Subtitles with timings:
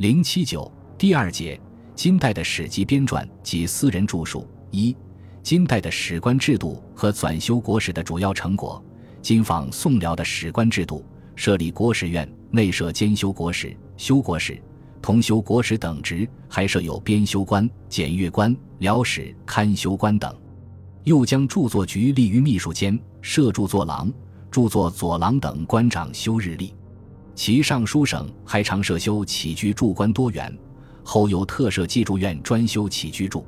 [0.00, 1.60] 零七九第二节，
[1.94, 4.48] 金代的史籍编撰及私人著述。
[4.70, 4.96] 一、
[5.42, 8.82] 金代的史官制度和纂修国史的主要成果。
[9.20, 11.04] 金仿宋辽的史官制度，
[11.36, 14.58] 设立国史院，内设兼修国史、修国史、
[15.02, 20.34] 同修国史等职，还设有编修官、检阅官、辽史刊修官等。
[21.04, 24.10] 又将著作局立于秘书监，设著作郎、
[24.50, 26.72] 著作左郎等官长修日历。
[27.40, 30.54] 其尚书省还常设修起居注官多员，
[31.02, 33.46] 后又特设记注院专修起居注。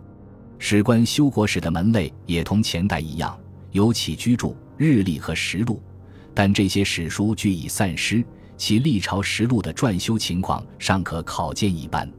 [0.58, 3.38] 史官修国史的门类也同前代一样，
[3.70, 5.78] 有起居注、日历和实录，
[6.32, 8.24] 但这些史书俱已散失，
[8.56, 12.10] 其历朝实录的撰修情况尚可考见一斑。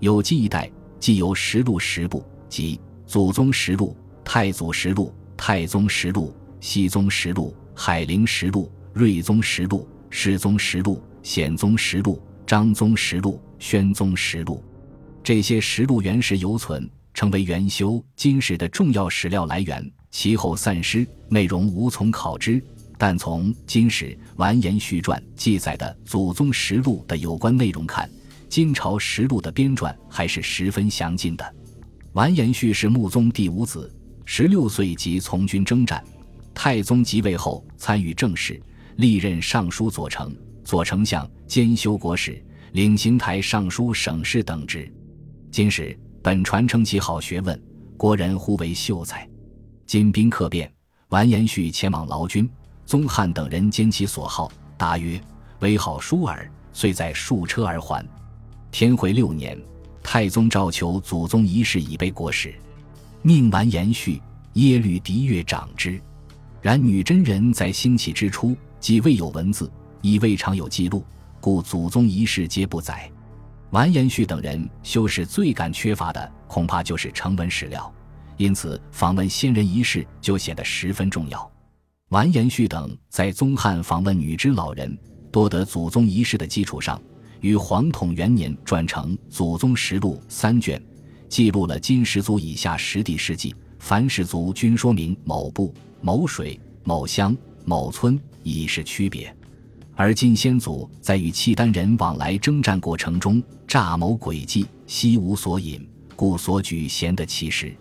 [0.00, 3.96] 有记一代，既有实录十部，即祖宗实录。
[4.22, 9.88] 太祖实录、太宗实录、熹宗实录、海陵实录、睿宗实录、
[10.18, 14.64] 世宗实录、显宗实录、章宗实录、宣宗实录，
[15.22, 19.92] 这些实录原始犹存，成为元修金史的重要史料来源。
[20.10, 22.64] 其后散失，内容无从考知。
[22.96, 28.10] 但从《金史完颜续传》记载的祖宗实录的有关内容看，
[28.48, 31.54] 金朝实录的编撰还是十分详尽的。
[32.14, 33.94] 完颜续是穆宗第五子。
[34.24, 36.02] 十六岁即从军征战，
[36.54, 38.58] 太宗即位后参与政事，
[38.96, 44.90] 历任尚书左丞、左丞相兼修国史、领刑台尚书省事等职。
[45.50, 47.60] 今时本传承其好学问，
[47.96, 49.28] 国人呼为秀才。
[49.86, 50.70] 金兵客变，
[51.08, 52.48] 完颜绪前往劳军，
[52.84, 55.20] 宗翰等人兼其所好，答曰
[55.60, 58.06] ：“为好书耳。”遂在数车而还。
[58.70, 59.58] 天会六年，
[60.02, 62.54] 太宗诏求祖宗遗事以备国史。
[63.22, 64.20] 命完颜绪
[64.54, 65.98] 耶律狄越长之，
[66.60, 69.70] 然女真人在兴起之初，既未有文字，
[70.02, 71.04] 亦未常有记录，
[71.40, 73.10] 故祖宗遗事皆不载。
[73.70, 77.92] 完颜绪等人修史最感缺乏的，恐怕就是成文史料，
[78.36, 81.50] 因此访问先人遗事就显得十分重要。
[82.10, 84.96] 完颜绪等在宗翰访问女真老人，
[85.32, 87.00] 多得祖宗遗事的基础上，
[87.40, 90.80] 于黄统元年撰成《祖宗实录》三卷。
[91.28, 99.30] 记录了金十族以下十地事迹，凡氏族均说明某部、某水、某乡、某村，以示区别。
[99.94, 107.74] 而金先祖在与契丹人往来征战过程中，诈谋诡计，悉无所隐，故所举贤得其实。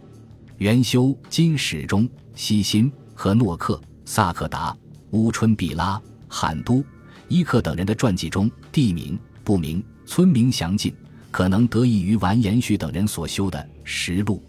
[0.58, 4.76] 元修金史中，西辛和诺克、萨克达、
[5.12, 6.84] 乌春毕拉、罕都、
[7.28, 10.94] 伊克等人的传记中，地名不明，村名详尽。
[11.30, 14.42] 可能得益于完颜绪等人所修的实录。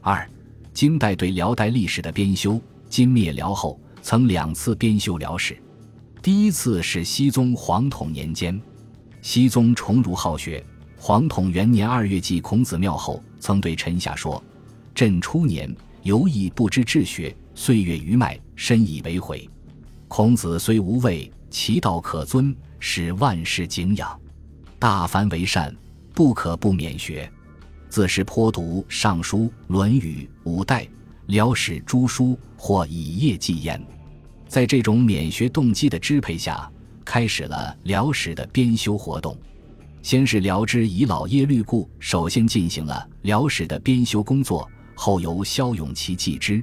[0.00, 0.28] 二，
[0.72, 2.60] 金代对辽代历史的编修。
[2.88, 5.56] 金灭辽后，曾两次编修辽史。
[6.20, 8.60] 第一次是熹宗皇统年间，
[9.22, 10.62] 熹宗崇儒好学，
[10.98, 14.44] 皇统元年二月祭孔子庙后，曾对臣下说
[14.94, 19.48] ：“朕初年犹亦不知治学，岁月余迈，深以为悔。
[20.06, 24.20] 孔子虽无位，其道可尊，使万世敬仰，
[24.78, 25.74] 大凡为善。”
[26.12, 27.28] 不可不免学，
[27.88, 30.82] 自是颇读《尚书》《论语》《五代》
[31.26, 33.82] 《辽史》诸书，或以业继焉。
[34.54, 36.70] 在这种免学动机的支配下，
[37.04, 39.36] 开始了辽史的编修活动。
[40.00, 46.62] 先是辽之遗老耶律固首先进行了辽史的编修工作，后由萧永琪继之。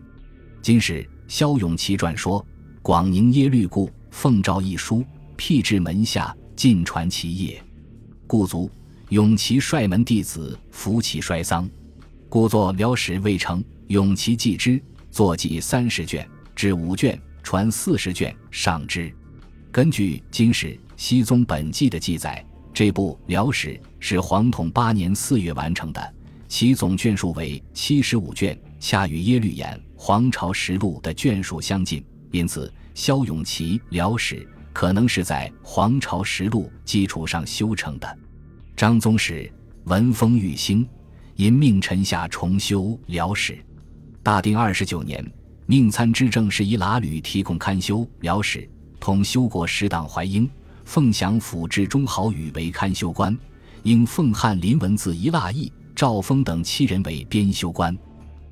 [0.61, 2.45] 今是萧永琪传说，
[2.81, 5.03] 广宁耶律固奉诏一书，
[5.35, 7.61] 辟至门下，尽传其业，
[8.25, 8.71] 故卒。
[9.09, 11.69] 永琪率门弟子扶其衰丧，
[12.29, 13.61] 故作辽史未成。
[13.87, 16.25] 永琪继之，作记三十卷
[16.55, 19.11] 至五卷，传四十卷上之。
[19.71, 26.13] 根据《金史·熹宗本纪》的记载，这部辽史是黄统八年四月完成的，
[26.47, 32.03] 其总卷数为七十五卷，恰与耶律演《黄巢实录》的卷数相近。
[32.31, 38.19] 因此，萧永琪辽史可能是在《黄巢实录》基础上修成的。
[38.75, 39.51] 张宗时
[39.85, 40.87] 闻风欲兴，
[41.35, 43.57] 因命臣下重修辽史。
[44.23, 45.25] 大定二十九年，
[45.71, 48.69] 命参知政事宜剌吕提供刊修辽史，
[48.99, 50.45] 同修国史党怀英、
[50.83, 53.33] 凤翔府志中豪宇为刊修官，
[53.83, 57.97] 应奉翰林文字一腊义、赵峰等七人为编修官。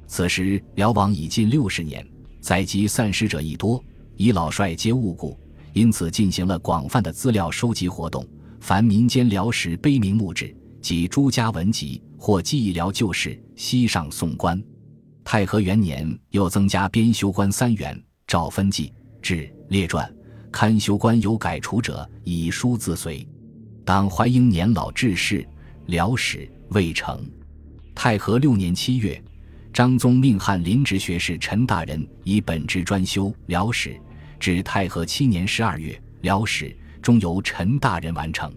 [0.07, 2.07] 此时辽王已近六十年，
[2.39, 3.83] 载籍散失者亦多，
[4.15, 5.37] 以老帅皆误故，
[5.73, 8.25] 因此进行了广泛的资料收集活动。
[8.61, 14.63] 凡民间辽史碑铭墓志及诸家文集，或记忆辽旧事，悉上送官。
[15.31, 17.95] 太和元年，又增加编修官三员，
[18.25, 18.91] 诏分记、
[19.21, 20.11] 志、列传。
[20.51, 23.23] 刊修官有改除者，以书自随。
[23.85, 25.47] 当怀英年老致仕，
[25.85, 27.23] 辽史未成。
[27.93, 29.23] 太和六年七月，
[29.71, 34.01] 张宗命翰林直学士陈大人以本职专修辽史，
[34.39, 38.51] 至太和七年十二月，辽史终由陈大人完成。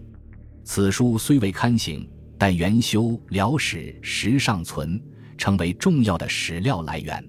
[0.63, 4.99] 此书虽未刊行，但原修辽史实尚存，
[5.37, 7.23] 成为重要的史料来源。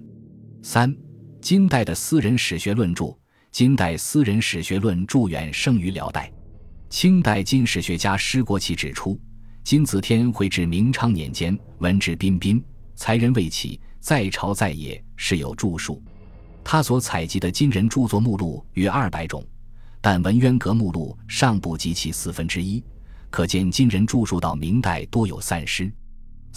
[0.61, 0.95] 三、
[1.41, 3.15] 金代的私人史学论著。
[3.51, 6.29] 金代私人史学论著远胜于辽代。
[6.89, 9.17] 清代金史学家施国奇指出，
[9.63, 12.61] 金子天绘至明昌年间，文质彬彬，
[12.95, 16.03] 才人未起，在朝在野，是有著述。
[16.65, 19.41] 他所采集的金人著作目录约二百种，
[20.01, 22.83] 但文渊阁目录尚不及其四分之一，
[23.29, 25.89] 可见金人著述到明代多有散失。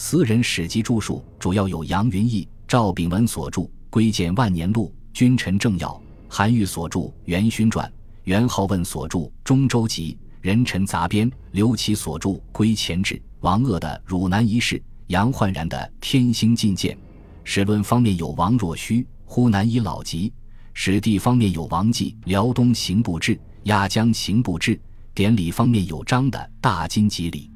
[0.00, 5.89] 私人史籍著述主要有杨云逸、赵秉文所著《归建万年录》《君臣政要》。
[6.29, 7.85] 韩愈所著《元勋传》，
[8.23, 14.77] 元好问所著《中州集》，人臣杂编，刘琦所著《归前志》，王鄂的《汝南遗事》，
[15.09, 16.95] 杨焕然的《天星进谏》。
[17.43, 20.31] 史论方面有王若虚《呼南遗老集》，
[20.75, 23.35] 史地方面有王继《辽东行部志》，
[23.65, 24.81] 压江行部志。
[25.12, 27.50] 典礼方面有张的《大金集礼》，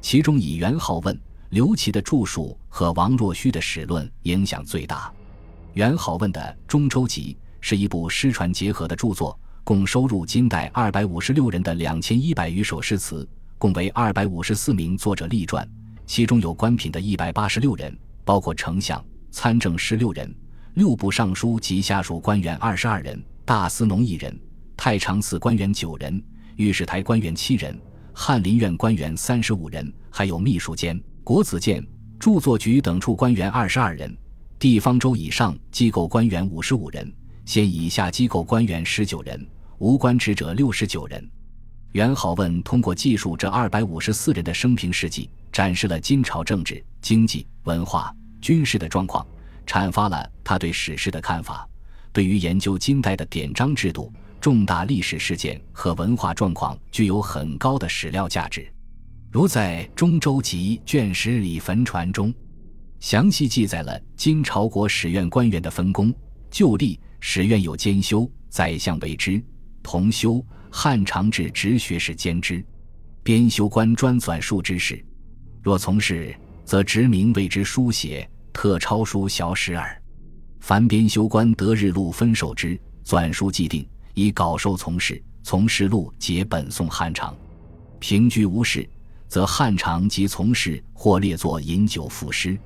[0.00, 5.12] 其中以元好问、刘琦的著述和王若虚的史论影响最大。
[5.74, 7.36] 元好问的《中州集》。
[7.62, 15.68] 是一部诗传结合的著作，共收入金代二百五十六人的两千一百余首诗词，共为二百五十四名作者立传，
[16.06, 17.94] 其中有官品的一百八十六人，
[18.24, 20.34] 包括丞相、参政十六人，
[20.72, 24.34] 六部尚书及下属官员二十二人，大司农一人，
[24.74, 26.22] 太常寺官员九人，
[26.56, 27.78] 御史台官员七人，
[28.14, 30.98] 翰林院官员三十五人，还有秘书监、
[31.30, 31.80] 国子监、
[32.18, 34.12] 著作局等处官员二十二人，
[34.58, 37.08] 地方州以上机构官员五十五人。
[37.44, 39.48] 县以下机构官员十九人，
[39.78, 41.30] 无官职者六十九人。
[41.92, 49.24] 元好问通过记述这二百五十四人的生平事迹，展示了金朝政治、经济、文化、军事的状况，
[49.64, 51.64] 阐发了他对史事的看法。
[52.12, 58.68] 对于研究金代的典章制度、重大历史事件和文化状况，具有很高的史料价值。
[59.32, 62.34] 如在《中州集》卷十里坟传中，
[62.98, 66.12] 详细记载了金朝国史院官员的分工、
[66.50, 66.98] 就吏。
[67.20, 69.40] 史院有兼修，宰相为之；
[69.84, 72.64] 同修，汉长治直学士兼之。
[73.22, 75.04] 编修官专纂书之事，
[75.62, 76.34] 若从事，
[76.64, 80.02] 则职名为之书写，特抄书小史耳。
[80.58, 85.22] 凡编修官得日录分授之，纂书既定，以稿授从事。
[85.44, 87.36] 从事录皆本宋汉长。
[88.00, 88.88] 平居无事，
[89.30, 92.58] 则汉长即从事或列作饮酒赋诗。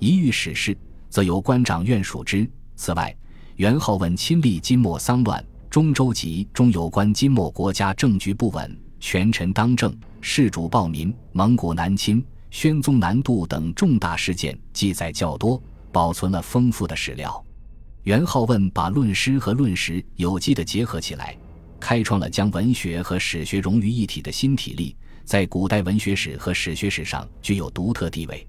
[0.00, 0.76] 一遇史事，
[1.08, 2.50] 则由官长院属之。
[2.74, 3.14] 此外。
[3.56, 15.60] 元好问亲历金末丧乱，中州集中有关金末国家政局不稳、权臣当政、事主暴民、蒙古南侵、宣宗南渡等重大事件记载较多，
[15.90, 17.44] 保存了丰富的史料。
[18.04, 21.36] 元好问把论诗和论史有机的结合起来，
[21.80, 24.94] 开创了将文学和史学融于一体的新体例，
[25.28, 28.48] 在古代文学史和史学史上具有独特地位。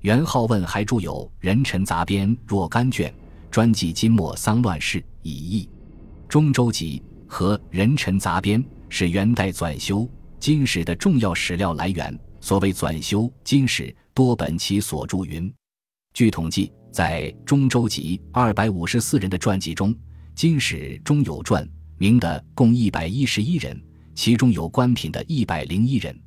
[0.00, 3.14] 元好问还著有《人臣杂编》若干卷。
[3.50, 5.68] 专记金末丧乱事以义，
[6.26, 10.08] 《中州集》和《人臣杂编》是元代纂修
[10.40, 12.18] 金史的重要史料来源。
[12.40, 15.52] 所谓纂修金史，多本其所著云。
[16.14, 19.94] 据统计，在《中州集》二百五十四人的传记中，
[20.34, 21.68] 金史中有传
[21.98, 23.78] 名的共一百一十一人，
[24.14, 26.18] 其中有官品的一百零一人。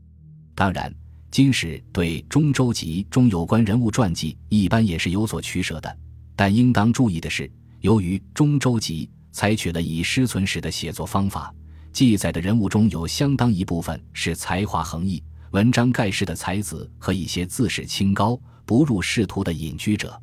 [0.54, 0.94] 当然，
[1.32, 5.98] 金史对《中州集》中有关人物传记一般也是有所取舍的。
[6.36, 7.52] 但应当注意的是，
[7.82, 11.54] 由于《中州集》采取了以诗存史的写作方法，
[11.92, 20.20] 记载的人物中有相当一部分是才华横溢、文章盖世的才子和一些自视清高、不入仕途的隐居者，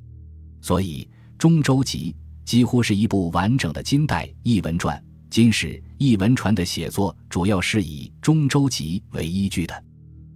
[0.60, 2.14] 所以《中州集》
[2.48, 5.02] 几乎是一部完整的金代译文传。
[5.34, 9.84] 金史译文传的写作主要是以《中州集》为依据的。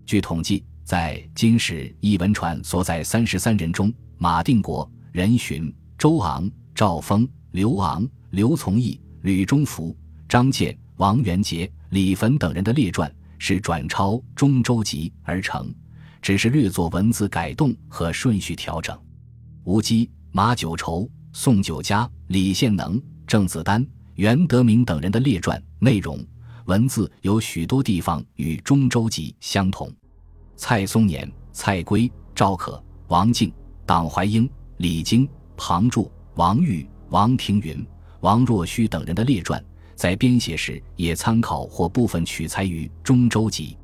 [0.04, 4.90] 据统计，在金史译文传所在三十三人中，马定国。
[5.12, 9.96] 任询、周昂、赵峰、刘昂、刘从义、吕中福、
[10.28, 15.72] 张建、王元杰、李坟等人的列传是转抄《中州集》而成，
[16.20, 19.00] 只是略作文字改动和顺序调整。
[19.62, 23.86] 吴基、马九畴、宋九家、李献能、郑子丹、
[24.18, 26.18] 袁德明等人的列传内容
[26.64, 29.88] 文字有许多地方与《中州集》相同。
[30.56, 33.52] 蔡松年、蔡圭、赵可、王敬、
[33.86, 34.50] 党怀英。
[34.78, 37.86] 李经、庞注、王玉、王庭云、
[38.18, 43.76] 王若虚等人的列传，在编写时也参考或部分取材于《中州集》。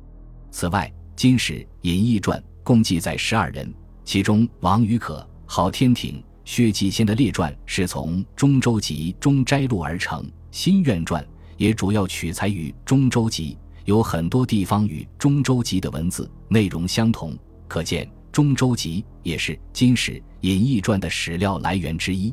[0.51, 3.73] 此外，金史隐逸传共记载十二人，
[4.03, 11.21] 其中王于可、郝天挺、薛继先的列传是从《中州集》中摘录而成，《新苑传》
[11.57, 17.35] 也主要取材于《中州集》，有很多地方与《中州集》的文字内容相同，
[17.67, 22.31] 可见《中州集》也是金史隐逸传的史料来源之一。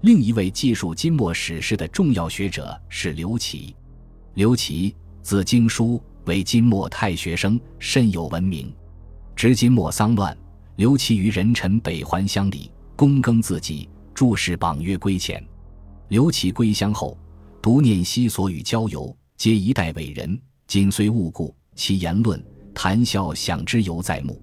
[0.00, 3.76] 另一位记述金末史事的重要学者是刘琦。
[4.32, 8.74] 刘琦字经书，为金末太学生，甚有闻名。
[9.36, 10.34] 值金末丧乱，
[10.76, 15.44] 刘琦于人臣北还乡里，躬耕自己，注释榜约归前。
[16.08, 17.16] 刘启归乡后，
[17.60, 20.40] 独念昔所与交游，皆一代伟人。
[20.66, 22.42] 今虽误故，其言论
[22.74, 24.40] 谈笑想之犹在目。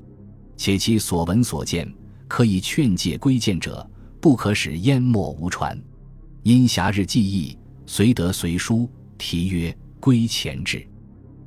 [0.57, 1.91] 且其所闻所见，
[2.27, 3.89] 可以劝诫归谏者。
[4.21, 5.81] 不可使淹没无传，
[6.43, 10.77] 因暇日记忆，随得随书，题曰《归前志》。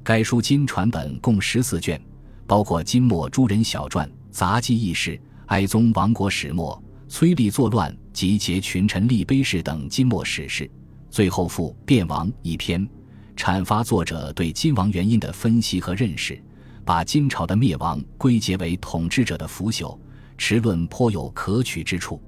[0.02, 2.00] 该书今传本共十四卷，
[2.46, 6.82] 包括金末诸人小传、杂记轶事、哀宗亡国始末、
[7.14, 10.68] 崔立作乱集结群臣立碑事等金末史事。
[11.10, 12.88] 最后附《变王》一篇，
[13.36, 16.42] 阐发作者对金王原因的分析和认识，
[16.86, 19.94] 把金朝的灭亡归结为统治者的腐朽，
[20.38, 22.18] 持论颇有可取之处。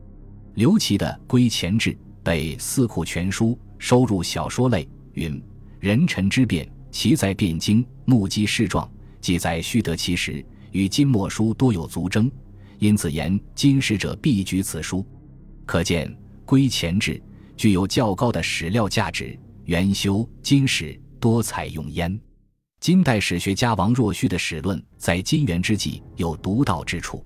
[0.53, 1.91] 刘琦的《归前志》
[2.23, 5.43] 被《四库全书》收入小说类，云：
[5.81, 8.87] 人臣之变，其在汴京，目击事状，
[9.19, 12.31] 记载须得其实，与金末书多有足争，
[12.85, 15.03] 因此言今史者必举此书。
[15.64, 16.07] 可见
[16.45, 17.12] 《归前志》
[17.57, 22.21] 具有较高的史料价值，元修金史多采用焉。
[22.81, 27.25] 金代史学家王若虚的史论在金元之际有独到之处。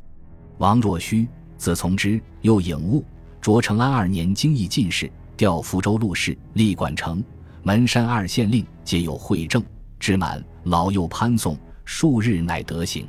[0.59, 3.05] 王若虚，字从之，又颖悟。
[3.41, 7.21] 卓成安二年，经义进士，调福州录事，历管城、
[7.65, 9.61] 门山二县令，皆有会政。
[9.99, 13.09] 至满，老幼攀送，数日乃得行。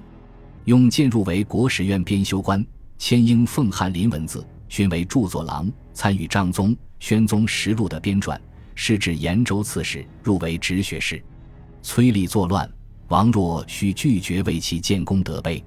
[0.66, 2.66] 用荐入为国史院编修官，
[2.98, 8.40] 迁英奉翰林文字，勋为著作郎，参与张宗、宣宗实录的编撰。
[8.76, 11.22] 仕至延州刺史，入为直学士。
[11.82, 12.70] 崔立作乱，
[13.08, 15.64] 王若需拒绝为其建功德碑。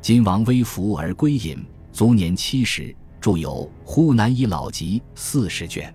[0.00, 2.94] 今王微服而归隐，卒年七十。
[3.20, 5.92] 著有《湖南医老集》四十卷，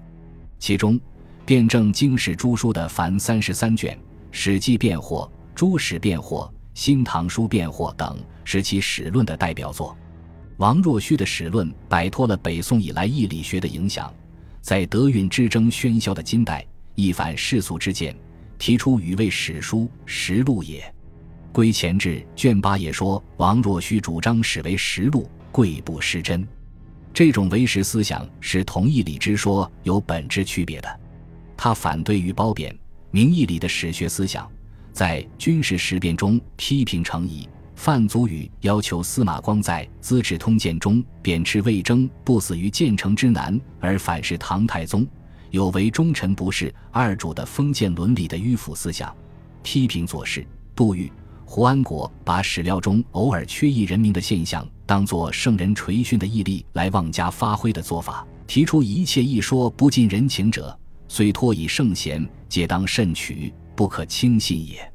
[0.60, 1.00] 其中
[1.46, 3.96] 辩证经史诸书的凡三十三卷，
[4.30, 9.98] 《史记》辩惑、《诸史辩惑》、《新唐书辩惑》等是其史论的代表作。
[10.58, 14.14] 王若虚的史论摆脱了北宋以来义理学的影响，
[14.62, 18.16] 在德运之争喧嚣的金代，一反世俗之见，
[18.58, 20.82] 提出语为史书实录也。
[21.56, 26.48] 《归前志》卷八也说，王若虚主张史为实录，贵不失真。
[27.14, 31.00] 这种唯实思想是同义理之说有本质区别的。
[31.56, 32.76] 他反对于褒贬
[33.12, 34.50] 名义里的史学思想，
[34.92, 45.06] 在军事事变中批评程颐、范祖禹，要求司马光在《资治通鉴》中贬斥魏征不死于建成之难，而反是唐太宗，
[45.50, 49.14] 有违忠臣不是二主的封建伦理的迂腐思想。
[49.64, 51.12] 批评左氏、杜预、
[51.46, 54.66] 胡安国把史料中偶尔缺一人名的现象。
[54.86, 60.78] 当作圣人垂训的毅力来妄加发挥的做法，提出一切一说不近人情者，
[61.08, 64.93] 虽托以圣贤，皆当慎取，不可轻信也。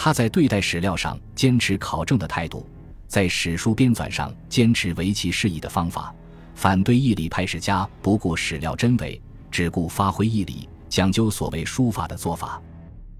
[0.00, 2.64] 他在对待史料上坚持考证的态度，
[3.08, 6.14] 在史书编纂上坚持为其事宜的方法，
[6.54, 12.62] 反对义理派史家不顾史料真伪，只顾发挥义理，讲究所谓书法的做法。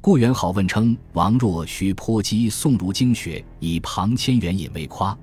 [0.00, 5.18] 顾元好问称王若虚颇讥宋儒经学，以庞千元引为夸。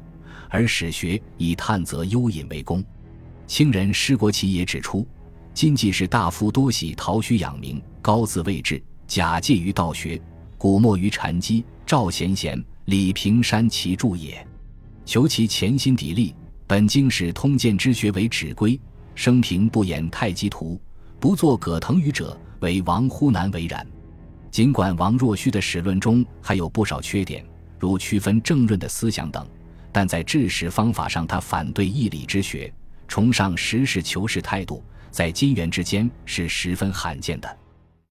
[0.50, 2.84] 而史学以探则幽隐为功，
[3.48, 5.08] 清人施国奇也指出，
[5.54, 10.22] 今既是大夫多喜陶虚养名，高自位置，假借于道学，
[10.58, 11.64] 古没于禅机。
[11.86, 14.46] 赵贤贤、李平山其著也，
[15.06, 16.34] 求其潜心砥砺，
[16.66, 18.80] 本经史通鉴之学为指归，
[19.14, 20.82] 生平不演太极图，
[21.20, 23.86] 不作葛藤语者，为王忽难为然。
[24.50, 27.46] 尽管王若虚的史论中还有不少缺点，
[27.78, 29.46] 如区分正论的思想等。
[29.92, 32.74] 但在治史方法上，他反对义理之学，
[33.08, 37.58] 崇尚实事求是态度，在金元之间是十分罕见的。